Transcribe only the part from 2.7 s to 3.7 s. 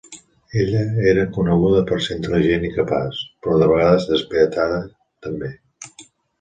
i capaç, però